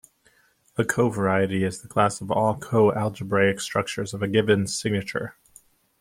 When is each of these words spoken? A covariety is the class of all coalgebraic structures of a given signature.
A 0.79 0.83
covariety 0.83 1.61
is 1.63 1.83
the 1.83 1.87
class 1.87 2.21
of 2.21 2.31
all 2.31 2.55
coalgebraic 2.57 3.61
structures 3.61 4.15
of 4.15 4.23
a 4.23 4.27
given 4.27 4.65
signature. 4.65 5.35